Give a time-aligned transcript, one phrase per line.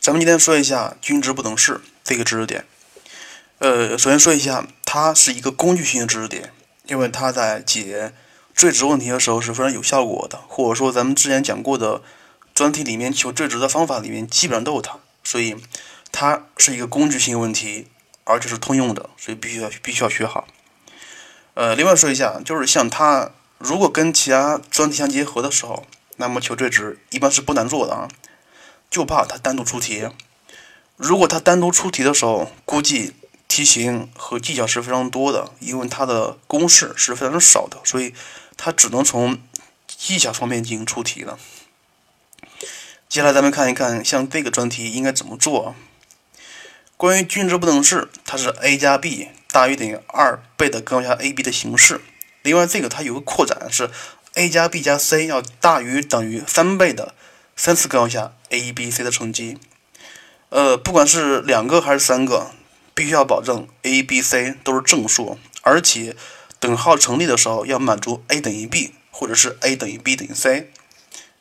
[0.00, 2.64] 咱们今天说一下均值不等式这个知识点。
[3.58, 6.54] 呃，首先说一下，它是一个工具性的知识点，
[6.86, 8.14] 因为它在解
[8.54, 12.00] 最值问题的时候是非常有效果的，或者说咱们之前讲过的
[12.54, 15.54] 专题里面求最值的方法里面基本上都有它，所以
[16.10, 17.88] 它是一个工具性问题，
[18.24, 20.48] 而且是通用的，所以必须要必须要学好。
[21.52, 25.84] 呃，另外说一下，就是像它如果跟其他专题相结合的时候，
[26.16, 28.08] 那么求最值一般是不难做的啊。
[28.90, 30.08] 就怕它单独出题。
[30.96, 33.14] 如果它单独出题的时候，估计
[33.48, 38.12] 题型和技巧是非常多的，因为它的公式是非常少的，所以
[38.56, 39.38] 它只能从
[39.86, 41.38] 技巧方面进行出题了。
[43.08, 45.74] 接下来咱们看一看，像这个专题应该怎么做。
[46.96, 52.02] 关于均值不等式，它是 a 加 b 大于等于二倍的根号下 ab 的形式。
[52.42, 53.90] 另外，这个它有个扩展是
[54.34, 57.14] a 加 b 加 c 要大于等于三倍的。
[57.56, 59.58] 三次根号下 a、b、c 的乘积，
[60.48, 62.52] 呃，不管是两个还是三个，
[62.94, 66.16] 必须要保证 a、b、c 都是正数，而且
[66.58, 70.72] 等号成立的时候要满足 a 等于 b，或者是 a 等于 b 等于 c。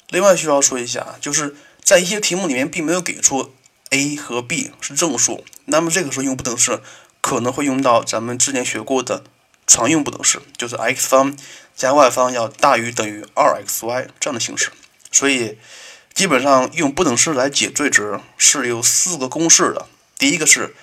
[0.10, 3.54] 另外需要说一下，就是在一些题目里面并没有给出
[3.92, 6.82] a 和 b 是正数，那么这个时候用不等式
[7.22, 9.24] 可能会用到咱们之前学过的
[9.66, 11.38] 常用不等式，就是 x 方
[11.76, 14.72] 加 y 方要大于等于 2xy 这样的形式，
[15.12, 15.58] 所以。
[16.20, 19.88] 基本上用不等式来解最值是有四个公式的。
[20.18, 20.76] 第一个是，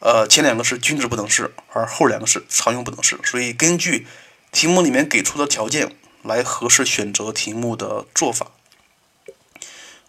[0.00, 3.18] 呃，前两个是均值不等式，而后两个是常用不等式。
[3.24, 4.06] 所以根据
[4.52, 8.48] 题目里面给出的条件来合适选择题目的做法。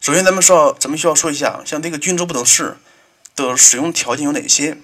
[0.01, 2.75] 首先，咱们说，咱们需要说一下，像这个均值不等式
[3.33, 4.77] 的使用条件有哪些？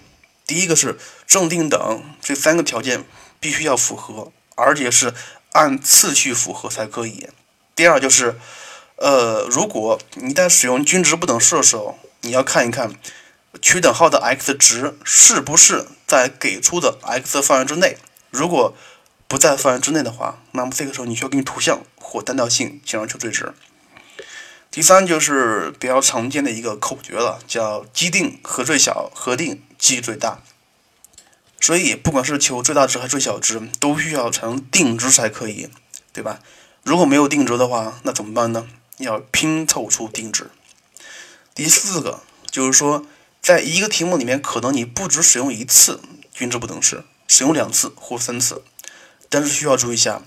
[0.47, 0.97] 第一个是
[1.27, 3.03] 正定等，这三个条件
[3.41, 5.13] 必须要符合，而且是
[5.51, 7.27] 按次序符合才可以。
[7.75, 8.39] 第二就是。
[9.01, 12.93] 呃，如果你在使用均值不等式的时候，你要看一看
[13.59, 17.97] 取等号的 x 值是不是在给出的 x 范围之内。
[18.29, 18.75] 如果
[19.27, 23.53] 不在范围之内的话，那么这个时候你需要根据图像或单调性进行求最值。
[24.69, 30.43] 第三就是比较常见的一个口诀了，叫基定和最小，核定积最大。
[31.59, 35.69] 所以不管是求最大值还是最小值，都需要成定值才可以，
[36.13, 36.39] 对吧？
[36.83, 38.67] 如果没有定值的话，那怎么办呢？
[39.03, 40.49] 要拼凑出定值。
[41.53, 43.05] 第四个就是说，
[43.41, 45.99] 在一个题目里面，可能你不只使用一次
[46.33, 48.63] 均值不等式，使用两次或三次。
[49.29, 50.21] 但是需要注意一下，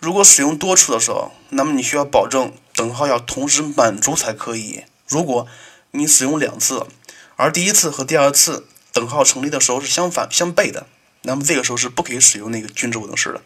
[0.00, 4.84] 如果使用多次的时候，那么你需要保证等号要同时满足才可以。
[5.06, 5.46] 如果
[5.92, 6.86] 你使用两次，
[7.36, 10.86] 而第一次和第二次等号成立的时候是相反相悖的，
[11.22, 13.42] 那么这个时候是不可以使用那个均值不等式的。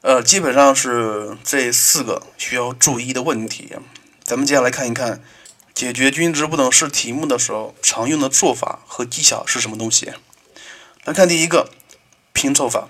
[0.00, 3.74] 呃，基本上是这四个需要注意的问题。
[4.22, 5.20] 咱们接下来看一看
[5.74, 10.12] 解决均值不等式题目的时候常用的做法和技巧是什么东西。
[11.04, 11.70] 来看第一个
[12.32, 12.88] 拼凑法，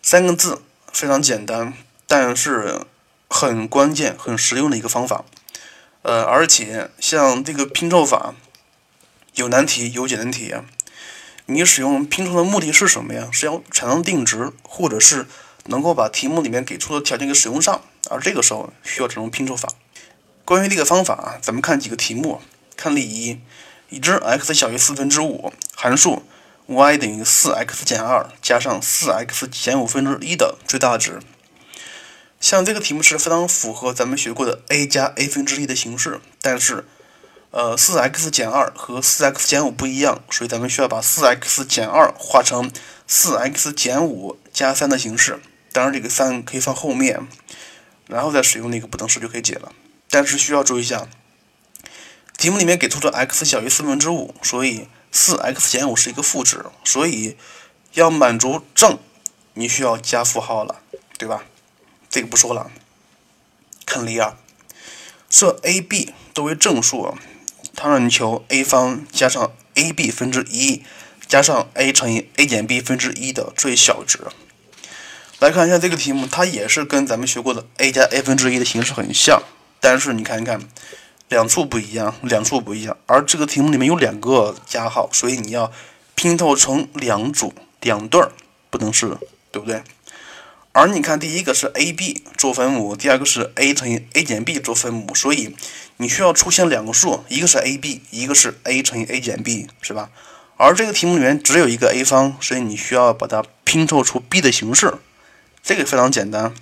[0.00, 0.62] 三个字
[0.92, 1.74] 非常简单，
[2.06, 2.82] 但是
[3.28, 5.24] 很关键、很实用的一个方法。
[6.02, 8.32] 呃，而且像这个拼凑法
[9.34, 10.54] 有难题有简单题。
[11.46, 13.28] 你使用拼凑的目的是什么呀？
[13.32, 15.26] 是要产生定值，或者是？
[15.68, 19.68] 能够把题目里面给出的条件给使用上，而这个时候需要这种拼凑法。
[20.44, 22.40] 关于这个方法啊，咱们看几个题目。
[22.78, 23.40] 看例一，
[23.88, 26.24] 已知 x 小于四分之五，函数
[26.66, 31.20] y 等于四 x 减二加上四 x 减五分之一的最大值。
[32.38, 36.84] 像这个题目是非常符合咱们学过的 a 加 a 分之一的形式，但是，
[37.50, 42.70] 呃，四 x 减二和四 x 减五不一样，所以咱们需要把四 x 减二化成
[43.06, 45.40] 四 x 减五加三的形式。
[45.76, 47.28] 当然，这个三可以放后面，
[48.06, 49.72] 然后再使用那个不等式就可以解了。
[50.08, 51.06] 但是需要注意一下，
[52.38, 57.36] 题目里面给出的 x 小于四分之五，所以四 x 减五是一个负值，所以
[57.92, 58.98] 要满足正，
[59.52, 60.80] 你需要加负号了，
[61.18, 61.44] 对吧？
[62.08, 62.70] 这个不说了。
[63.84, 64.34] 看例二，
[65.28, 67.18] 设 a、b 都为正数，
[67.74, 70.82] 它让你求 a 方加上 ab 分之一
[71.28, 74.20] 加上 a 乘以 a 减 b 分之一的最小值。
[75.38, 79.42] 来看一下这个题目，它也是跟咱们学过的 a 加 a 分之一的形式很像，
[79.80, 80.58] 但是你看一看，
[81.28, 82.96] 两处不一样，两处不一样。
[83.04, 85.70] 而这个题目里面有两个加号，所以你要
[86.14, 87.52] 拼凑成两组
[87.82, 88.32] 两对儿
[88.70, 89.18] 不等式，
[89.52, 89.82] 对不对？
[90.72, 95.54] 而你看第一个是 a b 做分母，第二个是 a 乘以 a 减 b 做分母，所以
[95.98, 100.08] 你需要出现两个数，一个是 a b，一个是 a 乘以 a 减 b，是吧？
[100.56, 104.94] 而这个题目里面只有一个 a 方，所以你需要把它拼凑出 b 的形式。
[105.66, 106.54] 这个非常简单，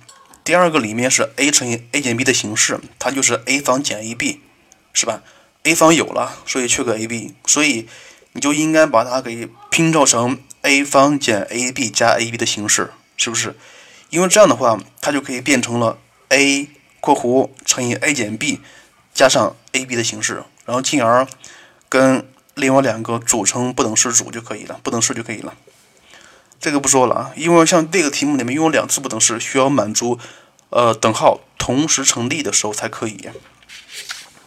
[0.43, 4.39] 第二个里面是 a 乘以 a 减 b 的形式，它就是 a 方减 ab，
[4.93, 5.21] 是吧
[5.61, 7.87] ？a 方有了，所以缺个 ab，所以
[8.31, 13.55] 你就应该把它给拼凑成 a 方减 ab 加 ab 的形式，是不是？
[14.09, 15.99] 因为这样的话，它就可以变成了
[16.29, 16.67] a
[16.99, 18.59] 括弧乘以 a 减 b
[19.13, 21.27] 加上 ab 的形式，然后进而
[21.87, 25.53] 跟另外两个组成不等式组就可以了，不等式就可以了。
[26.59, 30.19] 这个不说了啊，因为像这个题目里面拥有两次不等式，需要满足
[30.69, 33.29] 呃等号同时成立的时候才可以。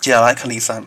[0.01, 0.85] 接下来看例三，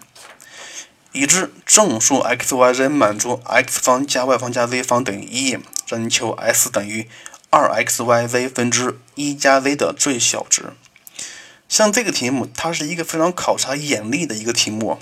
[1.11, 5.57] 已知正数 x、y、z 满足 x 方加 y 方加 z 方等于一，
[5.87, 7.07] 让你求 s 等于
[7.49, 10.73] 二 x、y、z 分之一加 z 的最小值。
[11.67, 14.99] 像这个题目，它是一个非常考察眼力的一个题目。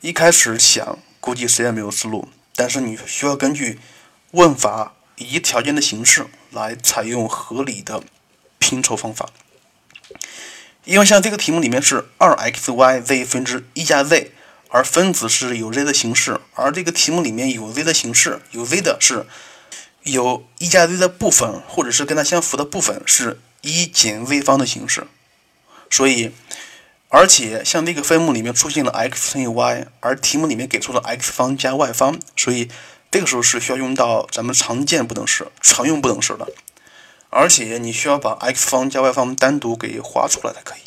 [0.00, 3.78] 一开始想，估计谁也没有思路，但是你需要根据
[4.32, 8.02] 问法以条件的形式来采用合理的
[8.58, 9.30] 拼凑方法。
[10.84, 14.32] 因为像这个题目里面是二 x y z 分之一加 z，
[14.68, 19.24] 而分子是有 z 的形式，而这个题目里面有 z 的形式，有 z 的是
[20.02, 25.06] 有一加 z 的部分，或者是跟它相符的部分是一减 z 方的形式。
[25.90, 26.32] 所以，
[27.08, 32.68] 而且像这个分母里面出现了 x 乘以 y，而题目里面给出了 x 方加 y 方，所以
[33.14, 36.48] 这个时候是需要用到咱们常见不等式、常用不等式的。
[37.30, 40.80] 而且你需要把 x 方加 y 方单独给画出来才可以，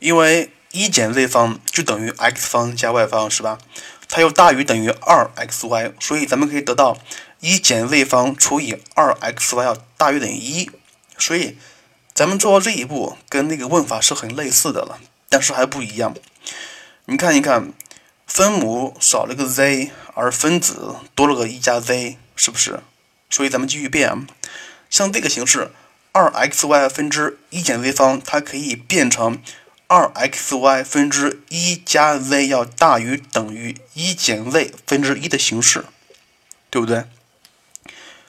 [0.00, 3.58] 因为一减 z 方就等于 x 方加 y 方，是吧？
[4.08, 6.98] 它又大于等于二 xy，所以咱们可以得到
[7.38, 10.68] 一减 z 方除以二 xy 要大于等于一。
[11.16, 11.56] 所以
[12.12, 14.98] 咱们做到这一步，跟那个问法是很类似的了，
[15.28, 16.16] 但是还不一样。
[17.04, 17.72] 你看一看，
[18.26, 22.80] 分母少了个 z，而分子多了个一加 z，是不是？
[23.30, 24.26] 所以咱们继续变，
[24.90, 25.70] 像这个形式。
[26.10, 29.40] 二 x y 分之一减 z 方，它可以变成
[29.86, 35.84] 二 x y 分之一加 z 要大于等于一减 z 分之一的形式，
[36.70, 37.04] 对不对？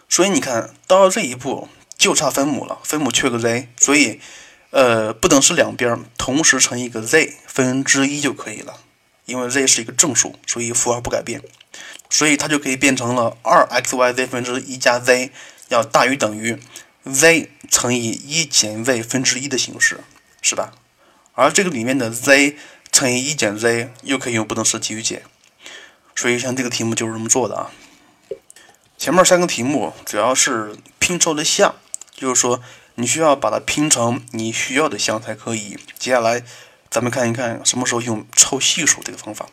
[0.07, 4.19] 所以你看到了这一步就差分母了，分母缺个 z，所以
[4.69, 8.77] 呃不等式两边同时乘一个 z 分之一就可以了，
[9.29, 11.41] 因为 z 是一个正数，所以符号不改变，
[12.09, 15.31] 所以它就可以变成了二 x y z 分之一加 z
[15.69, 16.59] 要大于等于。
[17.05, 20.01] z 乘以一减 z 分之一的形式，
[20.41, 20.73] 是吧？
[21.33, 22.57] 而这个里面的 z
[22.91, 25.23] 乘以一减 z 又可以用不等式继续解，
[26.13, 27.71] 所以像这个题目就是这么做的啊。
[28.97, 31.75] 前面三个题目主要是拼凑的项，
[32.13, 32.61] 就是说
[32.95, 35.77] 你需要把它拼成你需要的项才可以。
[35.97, 36.43] 接下来
[36.89, 39.47] 咱们看一看什么时候用凑系数这个方法。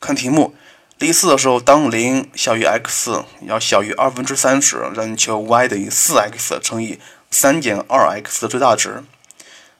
[0.00, 0.54] 看题目。
[0.98, 6.98] 例四的时候，当零小于 x 要小于二分之三时，让你求 y 等于四 x 乘以
[7.30, 9.04] 三减二 x 的最大值。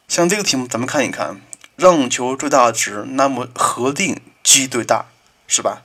[0.06, 1.40] 像这个题目，咱们看一看，
[1.74, 5.06] 让求最大值，那么核定 g 最大，
[5.48, 5.82] 是吧？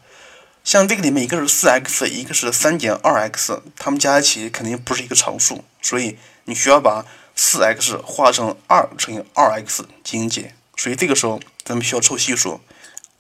[0.64, 7.04] 像这个里面一个是四 x，一个是三减二 x，它们加一起肯定不是一个常数，所以你需要把
[7.36, 10.54] 四 x 化成二乘以二 x 进行解。
[10.76, 12.60] 所以这个时候，咱们需要凑系数。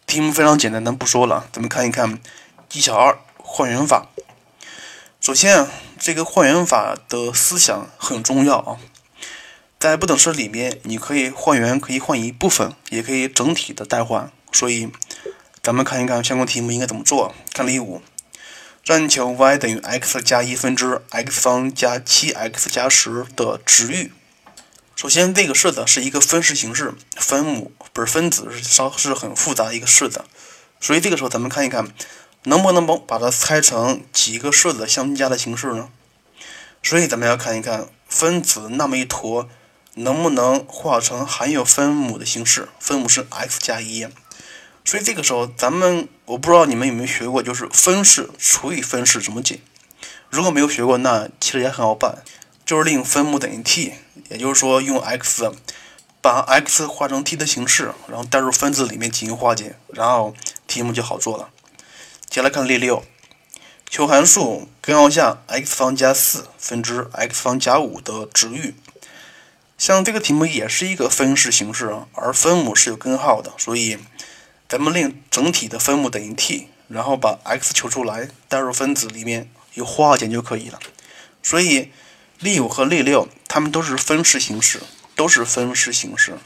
[0.05, 1.47] 题目非常简单，咱不说了。
[1.51, 2.19] 咱们看一看
[2.67, 4.09] 技巧二：换元法。
[5.21, 8.77] 首先啊，这个换元法的思想很重要啊。
[9.79, 14.31] 在不等式里面，你可以换元，可以换一部分，也可以整体的代换。
[14.51, 14.91] 所以，
[15.61, 17.33] 咱们看一看相关题目应该怎么做。
[17.53, 18.01] 看例五：
[18.83, 24.11] 让你求 y 等于 x 加一分之 x 方加七 x 加十的值域。
[24.95, 30.23] 首先，这个式子是一个分式形式，分母不是分子，是稍是很复杂的一个式子，
[30.79, 31.87] 所以这个时候咱们看一看，
[32.43, 35.89] 能不能把把它拆成几个式子相加的形式呢？
[36.83, 39.49] 所以咱们要看一看分子那么一坨
[39.95, 44.07] 能不能化成含有分母的形式，分母是 x 加一，
[44.85, 49.59] 所以这个时候咱们我不知道你们有没有学过，就是分式除以分式怎么解？
[50.29, 52.23] 如果没有学过，那其实也很好办。
[52.65, 53.93] 就是令分母等于 t，
[54.29, 55.51] 也就是说用 x
[56.21, 60.33] 把 x 化成 t 的形式，然后代入分子里面进行化解，然后
[60.67, 61.49] 题目就好做了。
[62.29, 63.03] 接下来看例六，
[63.89, 68.73] 求函数根号下 x 方加四分之 x 方加五的值域。
[69.77, 73.97] 像这个题目也是一个分式形式，而分母是有根号的，所以
[74.69, 80.79] 咱们令整体的分母等于 t，然后把 x 求出来，代入分子里面有化简就可以了。
[81.41, 81.91] 所以。
[82.43, 84.81] 例五和例六，它们都是分式形式，
[85.15, 86.37] 都是分式形式。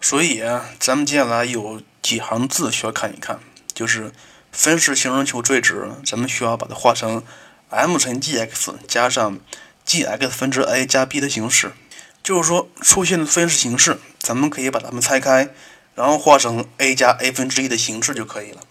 [0.00, 0.42] 所以，
[0.78, 3.38] 咱们接下来有几行字需要看一看，
[3.74, 4.12] 就是
[4.50, 7.22] 分式形式求最值，咱们需要把它化成
[7.68, 9.38] m 乘 g(x) 加上
[9.84, 11.72] g(x) 分之 a 加 b 的形式。
[12.22, 15.50] 就是说，出现的分式形式，咱们可以把它们拆开，
[15.94, 18.62] 然后化成 a 加 a 分之一的形式就可以了。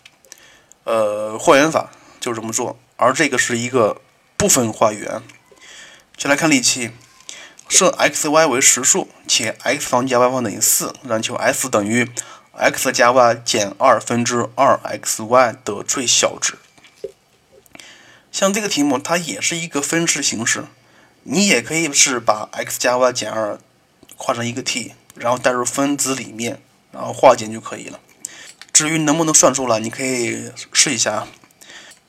[0.86, 4.02] 呃，还原法就这么做，而这个是一个
[4.36, 5.22] 部分化元。
[6.20, 6.92] 先来看例题，
[7.70, 12.12] 设 x、y 为实数，且 x 方加 y 方等于四，让求 s 等于
[12.52, 16.56] x 加 y 减二分之二 xy 的最小值。
[18.34, 20.66] 像这个题目，它也是一个分式形式，
[21.24, 23.58] 你也可以是把 x 加 y 减二
[24.18, 26.62] 画成一个 t，然后代入分子里面，
[26.92, 27.98] 然后化简就可以了。
[28.74, 31.26] 至于能不能算出来，你可以试一下。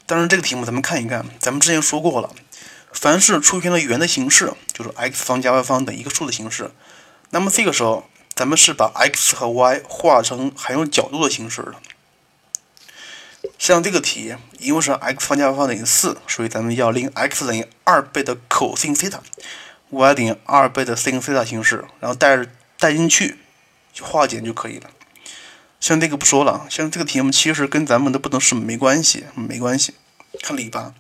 [0.05, 2.35] 但是这个题目咱们看一看，咱们之前说过了，
[2.93, 6.71] 凡是出现了圆的形式，就是 x 方加 y 方等一个数的形式，
[7.31, 11.81] 那么这个时候咱们是把 x 和 y 化成含有角度的形式了。
[13.59, 19.21] 像这个题，因为是 x 方加 y 方等于四，所以咱们要令 x 等于二倍的 cos 西塔
[19.89, 22.47] ，y 等于二倍的 sin 西塔形式，然后带
[22.79, 23.39] 带进去
[23.95, 24.91] 就化简就可以了。
[25.79, 29.95] 像这个不说了，像这个题目其实跟咱们的不等式没关系，没关系。
[30.43, 30.93] 看例八，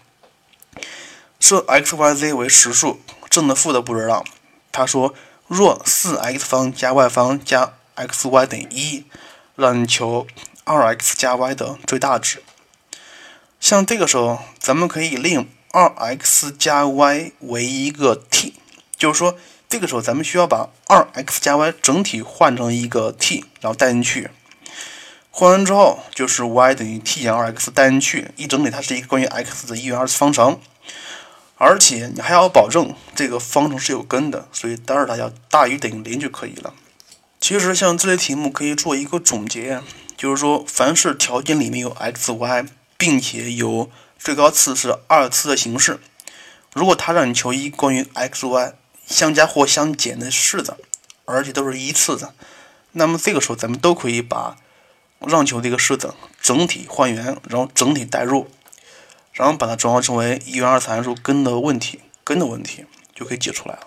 [1.40, 4.22] 设 x、y、z 为实数，正的负的不知道。
[4.70, 5.14] 他说，
[5.48, 9.04] 若四 x 方加 y 方加 x、y 等于一，
[9.56, 10.26] 让你求
[10.64, 12.42] 二 x 加 y 的最大值。
[13.58, 18.54] 像这个时候，咱们可以令二 x 加 y 为一个 t，
[18.96, 19.36] 就是说，
[19.68, 24.30] 这个时候咱们需要把二 x 加 y 整体换成一个 t，然后带进去。
[25.32, 30.60] 换完之后就是 y 等于 t 减 2x 带进去，一整理它是一个关于 x 的一元二次方程，
[31.62, 36.72] 而且你还要保证这个方程是有根的，所以德尔塔要大于等于零就可以了。
[37.38, 39.82] 其实像这类题目可以做一个总结，
[40.16, 42.64] 就是说凡是条件里面有 x、y，
[42.96, 46.00] 并且有最高次是二次的形式，
[46.72, 48.72] 如果他让你求一关于 x、y
[49.06, 50.78] 相加或相减的式子，
[51.26, 52.32] 而且都是一次的，
[52.92, 54.56] 那么这个时候咱们都可以把
[55.18, 58.50] 让求这个式子整体还原，然后整体代入，
[59.40, 63.80] 然后把它转化成为一元二次函数根的问题，根的问题就可以解出来了。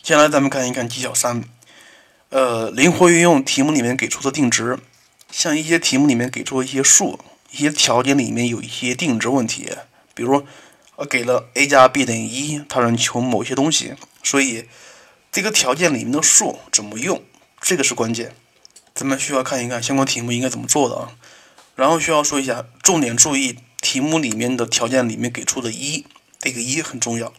[0.00, 1.44] 接下来咱们看一看技巧三，
[2.30, 4.78] 呃，灵活运用题目里面给出的定值，
[5.30, 9.70] 像一些题目里面给出一些数，一些条件里面有一些定值问题，
[10.14, 10.46] 比如
[10.96, 14.66] 呃给了 a 加 b 等于一，它让你求某些东西，所以
[15.30, 17.22] 这个条件里面的数怎么用，
[17.60, 18.34] 这个是关键。
[18.94, 21.12] 咱们需要看一看相关题目应该怎么做的啊，
[21.76, 26.04] 然后需要说一下，重点注意题目里面的条件里面给出的一，
[26.40, 27.32] 这个一很重要。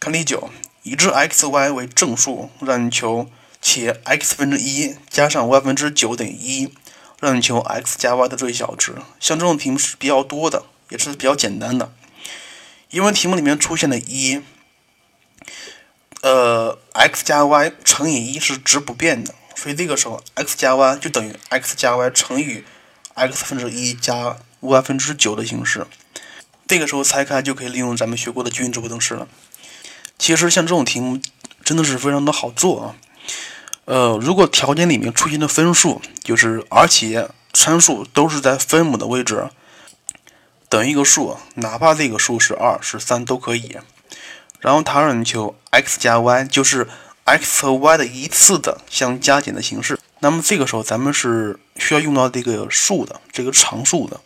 [0.00, 0.50] 看例九，
[0.82, 6.72] 已知 x、y 为正数，让你求且 x 分之一加上 y 分之九等于一，
[7.20, 8.94] 让你求 x 加 y 的最小值。
[9.18, 11.92] 像这种题目是比较多的，也是比较简单的，
[12.90, 14.42] 因为题目里面出现的一，
[16.22, 19.34] 呃，x 加 y 乘以一是值不变的。
[19.56, 22.64] 所以这个时候，x 加 y 就等于 x 加 y 乘以
[23.14, 24.36] x 分之一加
[24.68, 25.86] y 分之九的形式。
[26.66, 29.28] 这个时候拆开就可以利用咱们学过的均值不等式了。
[30.18, 31.20] 其实像这种题目
[31.64, 32.96] 真的是非常的好做啊。
[33.84, 39.48] 呃，如果条件里面出现的分数就是而且参数都是在分母的位置
[40.68, 43.78] 等于一个数，哪怕这个数是二是三都可以。
[44.60, 46.88] 然后它让你求 x 加 y 就是。
[47.26, 54.20] x 和 y 的一次的相加减的形式，那么这个时候咱们是需要用到这个数的这个常数的。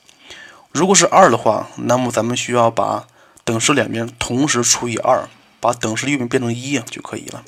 [0.78, 3.08] 如果是二的话，那么咱们需要把
[3.42, 7.42] 等式两边同时除以二，把等式右边变成一就可以了。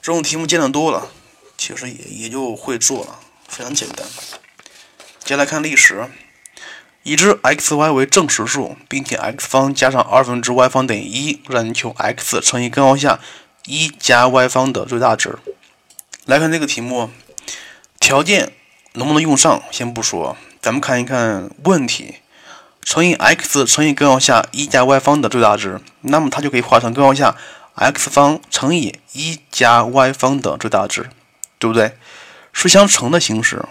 [0.00, 1.06] 这种题目见得多了，
[1.56, 4.04] 其实也也就会做了，非常简单。
[5.20, 6.10] 接下来看历史，
[7.04, 13.20] 已知 x、y 为正实数，并且 x 方加上二分之 y 方等于一，让你求 x 乘以根号下。
[13.66, 15.38] 一加 y 方的最大值。
[16.24, 17.10] 来看这个题目，
[18.00, 18.52] 条件
[18.94, 22.16] 能不能用上先不说，咱们看一看问题。
[22.82, 27.36] 乘以 x 乘以根号下一加 y 方的最大值，那么它就可以化成根号下
[27.74, 31.08] x 方乘以一加 y 方的最大值，
[31.58, 31.96] 对不对？
[32.52, 33.64] 是相乘的形式，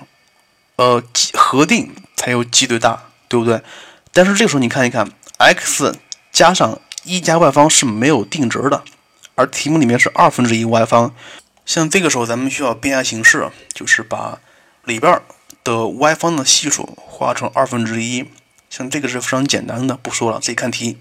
[0.78, 1.04] 呃，
[1.34, 3.62] 核定才有 g 最大，对不对？
[4.12, 5.94] 但是这个时候你看一看，x
[6.32, 8.84] 加上一加 y 方是没有定值的。
[9.36, 11.14] 而题目里面是二分之一 y 方，
[11.66, 14.40] 像这个时候咱们需要变下形式，就是把
[14.84, 15.22] 里边
[15.64, 18.26] 的 y 方的系数化成二分之一。
[18.72, 20.98] 像这个是非常简单的，不说了，自己看题。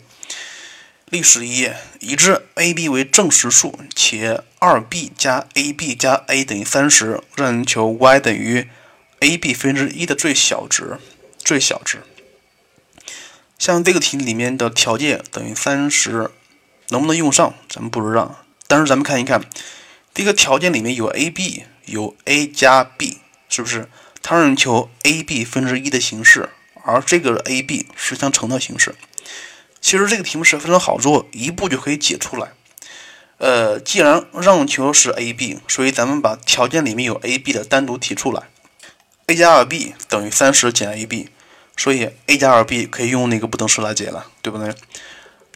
[1.06, 8.68] 历史一页，已知 a、b 为正实数，且二 b 加 a、b 加 a 等于三十，让人求 y 等于
[9.20, 10.98] a、b 分之一的最小值。
[11.38, 12.02] 最小值。
[13.58, 16.30] 像这个题里面的条件等于三十。
[16.92, 18.44] 能不能用上，咱们不知道。
[18.66, 19.44] 但是咱们看一看，
[20.12, 23.88] 这个条件里面有 a、b，有 a 加 b，是不是？
[24.20, 26.48] 它让你求 a b 分之一的形式，
[26.84, 28.94] 而这个 a b 是相乘的形式。
[29.80, 32.52] 其实这个题目是非常好做，一步就可以解出来。
[33.38, 38.42] 呃，既然让求是 a b，所以咱们把条件里面有 a b 的单独提出来。
[39.26, 41.30] a 加二 b 等于三十减 a b，
[41.76, 44.74] 所以 a 加二 b 可以用那个不等式来解了，对不对？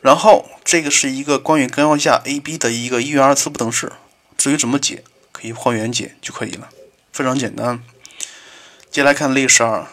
[0.01, 3.93] 然后这个是一个关于根号下 a b 的一个一元二次不等式，
[4.39, 5.03] 至于怎么解，
[5.33, 6.69] 可以还原解就可以了，
[7.13, 7.83] 非常简单。
[8.91, 9.87] 接下来看例十二，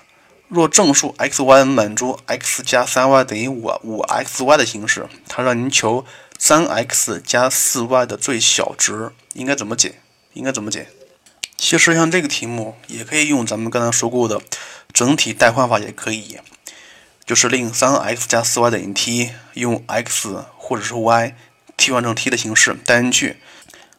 [0.54, 6.06] 若正数 x y 满足 x 加三 y 等于五五 x y 的形式，它让您求
[6.38, 10.02] 三 x 加四 y 的最小值，应该怎么解？
[10.34, 10.90] 应该怎么解？
[11.56, 14.42] 其实像这个题目也可以用咱们刚才说过的
[14.92, 16.40] 整体代换法，也可以，
[17.26, 21.34] 就是令 3x 加 4y 等于 t，用 x 或者是 y
[21.78, 23.38] 替换成 t 的形式带进去，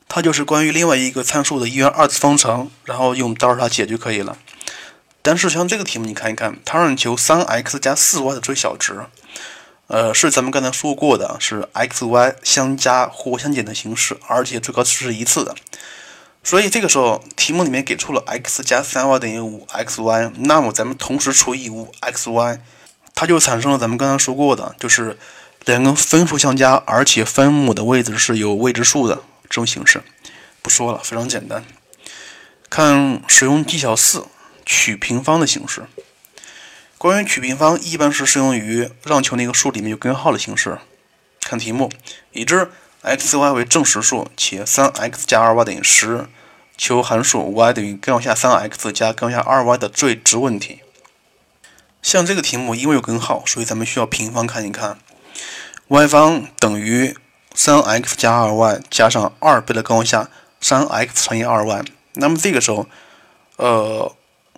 [0.07, 4.37] 它就是关于另外一个参数的一元二次方程，然后用德尔塔解就可以了。
[5.23, 9.07] 但是像这个题目，你看一看，它让你求 3x 加 4y 的最小值，
[9.87, 15.55] 呃，是咱们刚才说过的，是 x、y 相加或相减的形式，而且最高值是一次的。
[16.45, 22.59] 所以这个时候，题目里面给出了 x 加 3y 等于 5xy，那么咱们同时除以 5xy，
[23.15, 25.17] 它就产生了咱们刚刚说过的，就是
[25.67, 30.03] 两个分数相加，而且分母的位置是有未知数的这种形式。
[30.63, 31.65] 不说了，非常简单。
[32.69, 34.25] 看使用技巧四，
[34.65, 35.87] 取平方的形式。
[36.99, 40.79] 关于取平方，一般是适用于让求那个数里面有根号的形式。
[41.41, 41.91] 看题目，
[42.33, 42.71] 已知。
[43.05, 46.27] x、y 为正实数，且 3x 加 2y 等于10，
[46.77, 50.83] 求函数 y 等于根号下 3x 加根号下 2y 的最值问题。
[52.01, 54.99] 像这个题目因为有根号，所以咱们需要平方看一看。
[55.89, 57.17] y 方等于
[57.57, 60.31] 3x 加 2y 加上2倍的根号下
[60.63, 62.87] 3x 乘以 2y，那么这个时候，
[63.57, 64.15] 呃，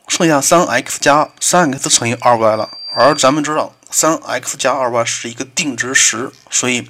[0.08, 2.78] 剩下 3x 加 3x 乘以 2y 了。
[2.94, 6.88] 而咱们知道 3x 加 2y 是一个定值十，所以。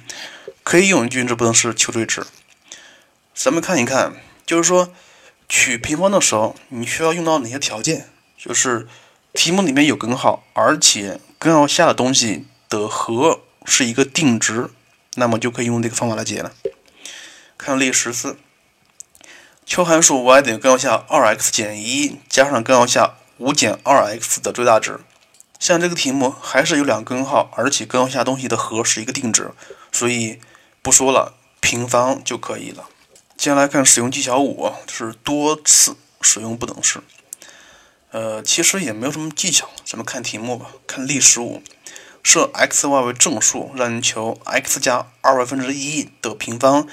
[0.63, 2.25] 可以用均值不等式求最值。
[3.35, 4.15] 咱们看一看，
[4.47, 4.91] 就是说
[5.47, 8.09] 取平方的时候，你需要用到哪些条件？
[8.35, 8.87] 就是
[9.31, 14.71] 题目里面有根号，而且根号下的东西的和是一个定值，
[15.17, 16.51] 那么就可以用这个方法来解了。
[17.59, 18.37] 看例十四，
[19.65, 24.99] 求函数 y 等于根号下 2x 减一加上根号下5减 2x 的最大值。
[25.59, 29.51] 像这个题目还是有两个根号，而且根号下东西的和是一个定值，
[29.91, 30.39] 所以。
[30.81, 32.87] 不说了，平方就可以了。
[33.35, 37.01] 接下来看使用技巧五，是多次使用不等式。
[38.11, 40.67] 呃，其实也没有什么技巧，咱们看题目吧。
[40.85, 41.63] 看例十五，
[42.21, 46.87] 设 x、y 为正数，让你求 x 加二 y 分之一的平方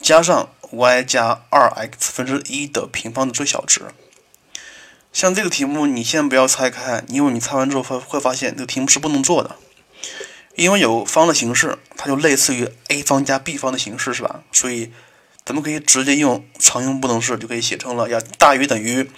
[0.00, 3.82] 加上 y 加二 x 分之一的平方的最小值。
[5.12, 9.56] 像这个题目，你先不要拆开，因为你拆完之后会会发现这个题目是不能做的。
[10.54, 14.42] 因为有方的形式，它就类似于 a 方加 b 方的形式，是吧？
[14.52, 14.92] 所以
[15.44, 19.10] 咱们可以直接用常用不等式，就可以写成了要大于等于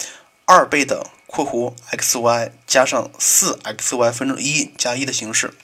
[0.44, 5.54] 二倍的括弧 xy 加上四 xy 分之一加一的形式。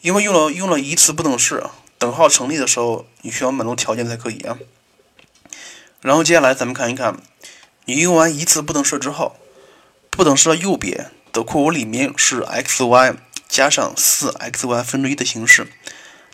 [0.00, 1.64] 因为用了用了一次不等式，
[2.02, 4.58] 等号成立的时候，你需要满足条件才可以啊。
[6.00, 7.16] 然后接下来咱们看一看，
[7.84, 9.36] 你用完一次不等式之后，
[10.10, 13.14] 不等式的右边的括弧里面是 xy。
[13.48, 15.68] 加上四 xy 分之一的形式，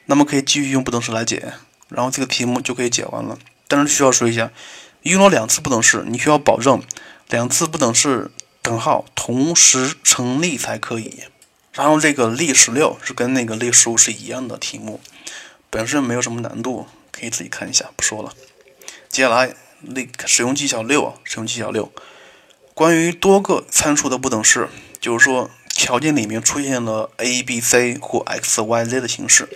[0.07, 1.53] 那么可以继续用不等式来解，
[1.89, 3.37] 然后这个题目就可以解完了。
[3.67, 4.51] 但是需要说一下，
[5.03, 6.81] 用了两次不等式，你需要保证
[7.29, 8.31] 两次不等式
[8.63, 11.25] 等号同时成立才可以。
[11.73, 15.01] 然后这个例十六是跟那个例十五是一样的题目，
[15.71, 18.33] 本身没有什么难度，可以自己看一下，不说了。
[19.09, 21.93] 接下来例使用技巧六啊，使用技巧六，
[22.75, 24.69] 关于多个参数的不等式，
[25.01, 25.51] 就是说。
[25.75, 29.49] 条件里面出现了 a、b、c 或 x、y、z 的形式。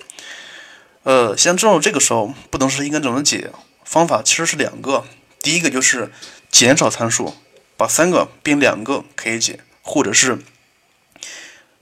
[1.02, 3.50] 呃，先知道这个时候不等式应该怎么解，
[3.84, 5.04] 方法其实是两个。
[5.40, 6.12] 第一个就是
[6.48, 7.34] 减少参数，
[7.76, 10.38] 把三个变两个可以解，或者是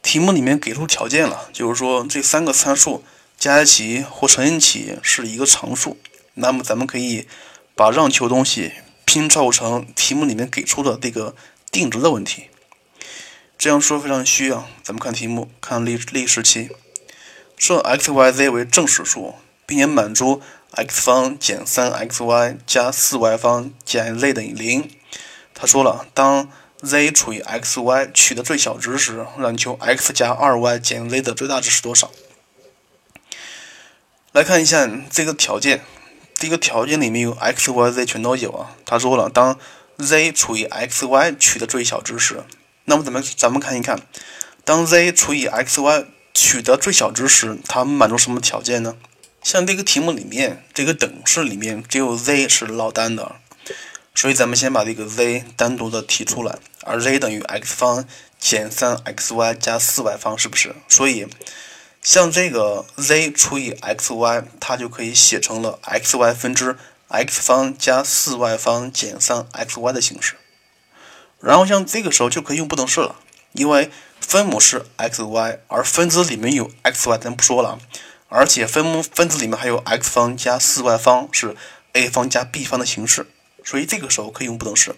[0.01, 3.05] 题目里面给出条件了，就是说这三个参数
[3.41, 5.97] 加一起或乘一起是一个常数，
[6.35, 7.27] 那么咱们可以
[7.75, 8.73] 把让求东西
[9.07, 11.35] 拼凑成题目里面给出的这个
[11.73, 12.51] 定值的问题。
[13.57, 14.69] 这样说非常虚啊！
[14.83, 16.69] 咱们看题目，看例例十七，
[17.57, 24.91] 设 x、y、z 为正实数，并且满足 x 方减三 xy 加四 y 方减 z 等于零。
[25.55, 26.51] 他说了，当
[26.83, 32.11] z 除以 xy 取的最小值时，让求 x 加二 y 减 z 的最大值是多少？
[34.33, 35.83] 来看一下这个条件，
[36.35, 38.77] 这个条件里面有 x、y、z 全都有啊。
[38.87, 39.59] 他说了，当
[39.99, 42.45] z 除以 xy 取的最小值时，
[42.85, 44.01] 那么咱们咱们看一看，
[44.65, 48.95] 当 z 除以 xy 取得最小值时，它满足什么条件呢？
[49.43, 53.35] 像这个题目里面，这个等式里面只有 z 是落单的，
[54.15, 58.07] 所以咱们先把这个 z 单独的提出来，而 z 等于 x 方
[58.39, 60.77] 减 3xy 加 4y 方，是不是？
[60.89, 61.27] 所以
[62.03, 66.77] 像这个 z 除以 xy，它就可以写成了 xy 分之
[67.09, 70.37] x 方加 4y 方减 3xy 的形式。
[71.41, 73.17] 然后像这个时候就可以用不等式了，
[73.53, 77.79] 因为分母是 xy，而分子里面有 xy，咱不说了。
[78.29, 81.57] 而且分母分子里面还有 x 方加 4y 方是
[81.95, 83.27] a 方加 b 方的形式，
[83.65, 84.95] 所以这个时候可以用不等式。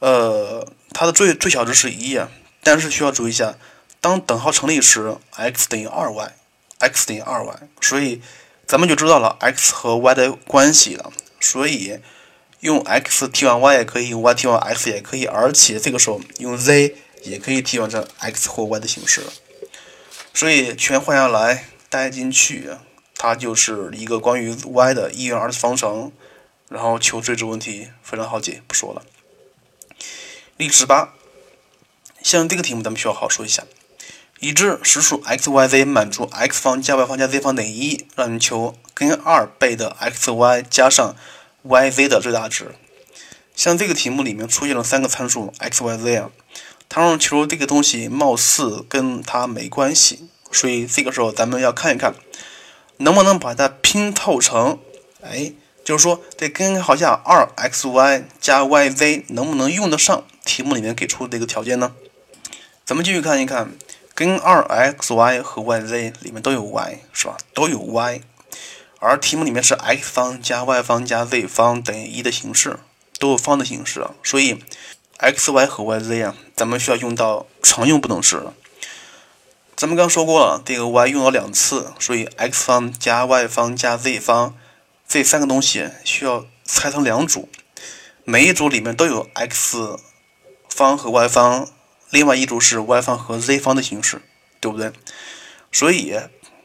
[0.00, 2.20] 呃，它的最最小值是一，
[2.62, 3.56] 但是需要注意一下，
[4.04, 8.20] 当等号成立时，x 等于 2y，x 等于 2y，所以
[8.66, 11.10] 咱们就知道了 x 和 y 的关系了。
[11.40, 11.98] 所以
[12.60, 19.22] 用 x 替换 y 也可以，用 y 替换 x 也可以，而且这个时候用 z 也可以替换成 x 或 y 的形式。
[20.34, 21.68] 所以全换下来。
[21.88, 22.70] 带进去，
[23.16, 26.10] 它就是一个关于 y 的一元二次方程，
[26.68, 29.04] 然后求最值问题非常好解，不说了。
[30.56, 31.14] 例十八，
[32.20, 33.62] 像这个题目咱们需要好好说一下。
[34.44, 41.16] 已知实数 x、y、z 满足 x 方加 y 方加 z 方等于一，让你求根二倍的 x、y 加上
[41.62, 42.74] y、z 的最大值。
[43.56, 46.30] 像这个题目里面出现了三个参数 x、y、z 啊，
[46.90, 50.28] 它让求这个东西貌似跟它没关系。
[50.52, 52.14] 所以这个时候咱们要看一看，
[52.98, 54.78] 能不能把它拼凑成，
[55.22, 61.94] 哎，就是说这根号下二 x y 加 y z 能不能用得上题目里面给出的这个条件呢？
[62.84, 63.72] 咱们继续看一看，
[64.14, 67.36] 根二 x y 和 y z 里面都有 y 是吧？
[67.52, 68.20] 都有 y，
[69.00, 72.78] 而题目里面是 x 方加 y 方加 z 方等于一的形式，
[73.18, 74.62] 都有方的形式，所以
[75.18, 78.40] x y 和 y z 啊，咱们需要用到常用不等式。
[79.74, 84.54] 咱们刚说过了，这个 y 用了两次，所以 x 方加 y 方加 z 方
[85.08, 87.48] 这三个东西需要拆成两组，
[88.22, 89.98] 每一组里面都有 x
[90.68, 91.68] 方和 y 方，
[92.14, 94.22] 另外一组是 y 方和 z 方的形式，
[94.60, 94.92] 对不对？
[95.72, 96.14] 所以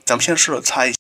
[0.06, 0.98] 咱们先试着猜一下，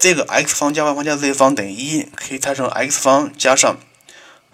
[0.00, 3.76] 这个 x 方加 y 方加 z 方等于一，可以拆成 x 方加上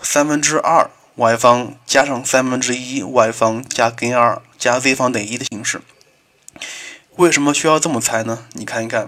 [0.02, 5.80] 三分之二 y 方加上三分之一 y 方加根二加 z 方等于一的形式。
[7.14, 8.46] 为什么需要这么猜呢？
[8.54, 9.06] 你看一看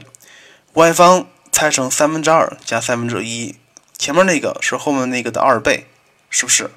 [0.75, 3.57] ，y 方拆成三分之二加三分之一，
[3.99, 5.89] 前面那个是后面那个的二倍，
[6.29, 6.71] 是不是？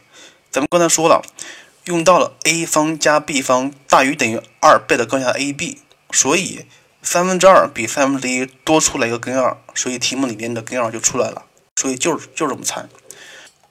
[0.50, 1.24] 咱们刚才说了，
[1.86, 5.78] 用到了 a 方加 b 方大于等于二倍的根下 ab，
[6.12, 6.66] 所以
[7.02, 11.46] 三分之二比三分之一多出来一个根二，所以题目里面的根二就出来了。
[11.76, 12.86] 所以就是就这么猜。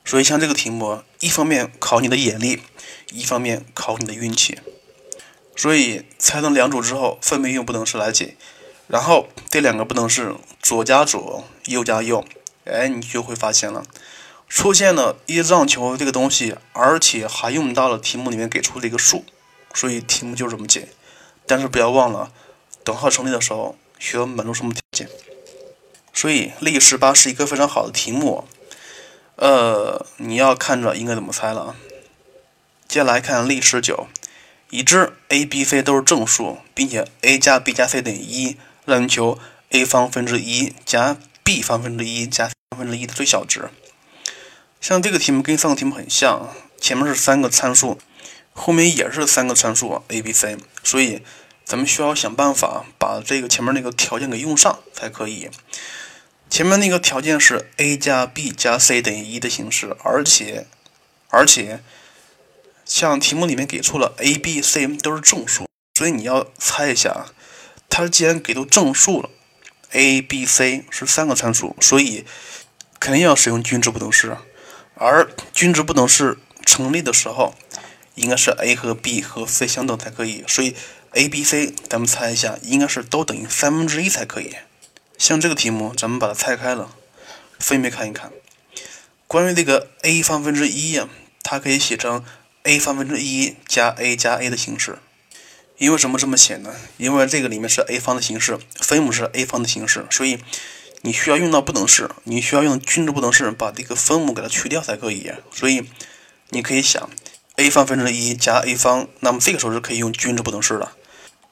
[0.04, 2.60] 所以像这个题目，一方面考你的眼力，
[3.12, 4.58] 一方面考你的运气。
[5.54, 8.36] 所以拆成两组之后，分别用不等式来解，
[8.88, 12.24] 然后这两个不等式左加左，右加右，
[12.64, 13.84] 哎，你就会发现了，
[14.54, 19.24] 出现了一让求这个东西，而且还用到了题目里面给出的一个数，
[19.72, 20.88] 所以题目就这么解。
[21.46, 22.30] 但是不要忘了，
[22.84, 25.08] 等号成立的时候需要满足什么条件？
[26.12, 28.46] 所以例十八是一个非常好的题目，
[29.36, 31.76] 呃，你要看着应该怎么猜了啊？
[32.86, 34.06] 接下来看例十九。
[34.68, 39.38] 已知 a、b、c 都是正数，并且 a 加 b 加 c 等于一，让你求
[39.70, 43.70] a 方分之一加 b 方分之一加方分之一的最小值。
[44.82, 47.98] 像这个题目跟上个题目很像，前面是三个参数，
[48.52, 51.22] 后面也是三个参数 a、b、c，所以
[51.64, 55.48] 咱们需要想办法把这个前面那个条件给用上才可以。
[56.50, 60.66] 前面那个条件是 a 加 b 加 c 等于一的形式，而且
[61.30, 61.80] 而且。
[62.84, 67.26] 像题目里面给出了 a、b、c 都是正数，所以你要猜一下，
[67.88, 69.30] 它既然给出正数了
[69.92, 72.26] ，a、b、c 是三个参数，所以
[72.98, 74.36] 肯定要使用均值不等式。
[74.94, 77.54] 而均值不等式成立的时候，
[78.14, 80.44] 应该是 a 和 b 和 c 相等才可以。
[80.46, 80.74] 所以
[81.12, 84.54] a、b、c 咱们猜一下，应该是都等于三分之一才可以。
[85.18, 86.94] 像这个题目，咱们把它拆开了，
[87.58, 88.32] 分别看一看。
[89.26, 91.08] 关于这个 a 方分之一呀，
[91.42, 92.24] 它可以写成。
[92.64, 94.98] a 方分之一加 a 加 a 的形式，
[95.78, 96.72] 因为什么这么写呢？
[96.96, 100.38] 因为这个里面是 a 方的形式，分母是 a 方的形式，所以
[101.02, 105.30] 你需要用到不等式，你需要用均值不等式把这个分母给它去掉才可以。
[105.52, 105.86] 所以
[106.48, 107.10] 你可以想
[107.56, 110.90] a 方分之一加 a 方，那么这个时候是可以用均值不等式的。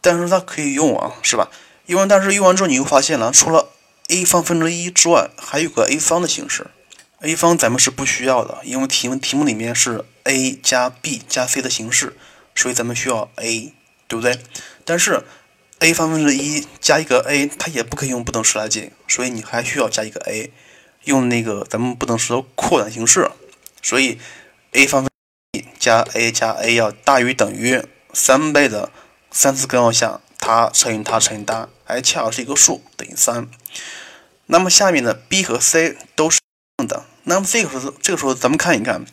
[0.01, 1.51] 但是它可以用啊，是吧？
[1.87, 3.69] 因为但是用完之后你又发现了，除了
[4.09, 6.69] a 方分之一之外，还有个 a 方的形式。
[7.23, 12.17] A 方咱们是不需要的，因为题目题目里面是 A 加 B 加 C 的形式，
[12.55, 13.75] 所以咱们需要 A，
[14.09, 14.39] 对不对？
[14.87, 15.23] 但是
[15.81, 20.53] A 方分之一加一个 A，它也不可以用不等式来解，所以你还需要加一个 A，
[21.05, 23.31] 用那个咱们不等式的扩展形式，
[23.81, 24.19] 所以
[24.73, 25.11] A 方分
[25.55, 28.93] 之一加 A 加 A 要大于等于三倍的
[29.31, 33.49] 三次根号下它乘以它乘以它，还恰好是一个数等于三。
[34.45, 36.41] 那么下面的 B 和 C 都是
[36.87, 37.07] 的。
[37.25, 39.07] 那么这个时候，这个时候咱们看一看，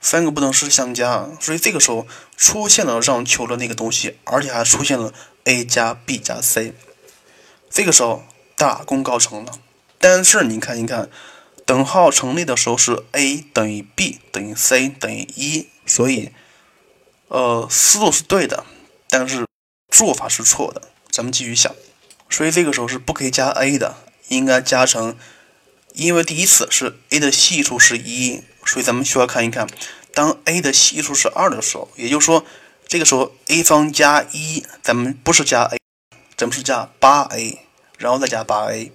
[0.00, 2.04] 三个不等式相加，所以这个时候
[2.36, 6.74] 出现了让求的那个东西，而且还出现了 a 加 b 加 c，
[7.70, 8.24] 这个时候
[8.56, 9.52] 大功告成了。
[9.98, 11.08] 但是你看一看，
[11.64, 16.30] 等号成立的时候是 a 等于 b 等于 c 等于一，所以
[17.28, 18.64] 呃思路是对的，
[19.08, 19.46] 但是
[19.88, 20.82] 做法是错的。
[21.10, 21.74] 咱们继续想，
[22.28, 23.96] 所以这个时候是不可以加 a 的，
[24.28, 25.16] 应该加成。
[25.92, 29.68] 因为第一次是 a 的系数是一，所以咱们需要看一看，
[30.12, 32.44] 当 a 的系数是二的时候，也就是说，
[32.86, 35.78] 这个时候 a 方加一，咱们不是加 a，
[36.36, 37.66] 咱们是加八 a，
[37.98, 38.92] 然后再加八 a。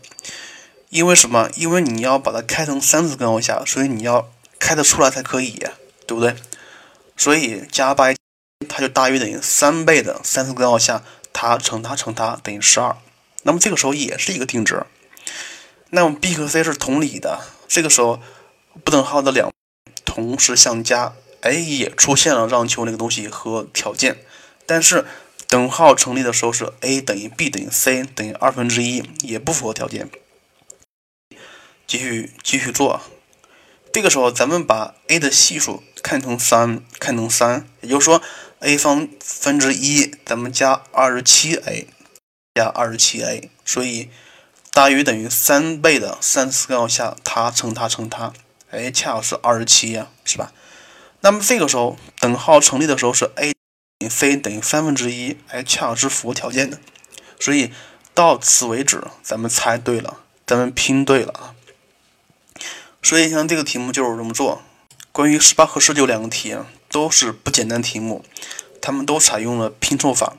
[0.90, 1.50] 因为什么？
[1.56, 5.60] 因为你要把它开成三次根号下，所以你要开得出来才可以，
[6.08, 6.36] 对不对？
[7.16, 8.14] 所以加八，
[8.68, 12.96] 它就大于等于三倍的三次根号下，它乘它乘它等于十二。
[13.44, 14.84] 那么这个时候也是一个定值。
[15.92, 18.20] 那么 b 和 c 是同理的，这个时候
[18.84, 19.52] 不等号的两
[20.06, 24.18] 同时相加，哎，也出现了让求那个东西和条件。
[24.66, 25.06] 但是
[25.48, 30.10] 等号成立的时候是 a 等于 b 等于 c 等于二分之一，也不符合条件。
[31.88, 33.02] 继续继续做，
[33.92, 38.22] 这个时候咱们把 a 的系数看成三，看成三，也就是说
[38.60, 41.88] a 方分之一，咱们加二十七 a
[42.54, 44.10] 加二十七 a，所以。
[44.72, 48.32] 大于等于三倍的三次根号下，它乘它乘它，
[48.70, 50.54] 哎，恰好是二十七呀，是吧？
[51.22, 53.54] 那么这个时候等号成立的时候是 a
[54.00, 56.80] 等于 c 等于三分之一，哎，恰好是符合条件的。
[57.40, 57.72] 所以
[58.14, 61.56] 到此为止，咱们猜对了，咱们拼对了啊。
[63.02, 64.62] 所以像这个题目就是这么做。
[65.12, 66.56] 关于十八和十九两个题
[66.90, 68.24] 都是不简单题目，
[68.82, 70.38] 他们都采用了拼凑法。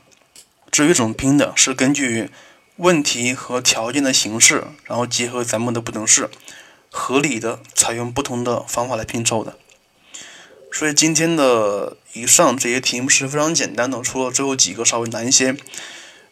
[0.70, 2.30] 至于怎么拼的，是根据。
[2.76, 6.30] 问题和条件的形式，然后结合咱们的不等式，
[6.90, 9.58] 合理的采用不同的方法来拼凑的。
[10.72, 15.56] 所以今天的以上这些题目是非常简单的，除了最后几个稍微难一些。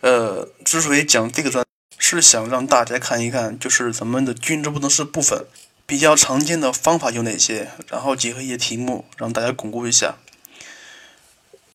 [0.00, 1.64] 呃，之所以讲这个专，
[1.98, 5.44] 是想让大家看一看，就是咱们的均值不等式部分
[5.86, 10.16] 比较常见的方法有哪些，然后结合一些题目，让大家巩固一下。